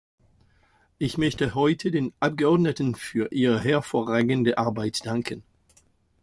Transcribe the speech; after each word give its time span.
Ich 0.97 1.19
möchte 1.19 1.53
heute 1.53 1.91
den 1.91 2.11
Abgeordneten 2.19 2.95
für 2.95 3.31
ihre 3.31 3.59
hervorragende 3.59 4.57
Arbeit 4.57 5.05
danken. 5.05 5.43